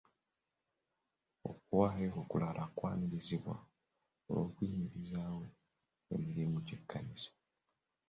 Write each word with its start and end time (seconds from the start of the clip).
Okuwaayo 1.49 2.09
okulala 2.21 2.63
kwanirizibwa 2.77 3.55
olw'okuyimirizaawo 4.27 5.43
emirimu 6.15 6.57
gy'ekkanisa. 6.67 7.31